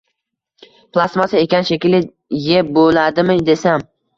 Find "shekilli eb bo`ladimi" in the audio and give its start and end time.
1.69-3.41